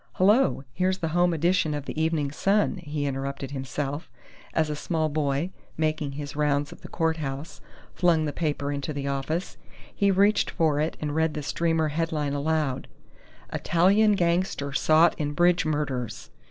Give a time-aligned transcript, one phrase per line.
[0.13, 0.63] Hullo!
[0.73, 4.09] Here's the home edition of The Evening Sun," he interrupted himself,
[4.51, 7.61] as a small boy, making his rounds of the courthouse,
[7.93, 9.57] flung the paper into the office.
[9.93, 12.87] He reached for it, and read the streamer headline aloud:
[13.53, 16.31] "ITALIAN GANGSTER SOUGHT IN BRIDGE MURDERS